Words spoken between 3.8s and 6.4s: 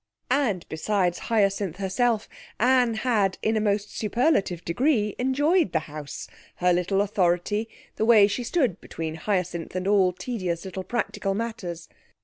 superlative degree, enjoyed the house,